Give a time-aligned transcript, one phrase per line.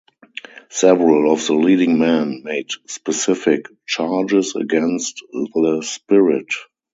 [0.71, 6.47] Several of the leading men made specific charges against the spirit.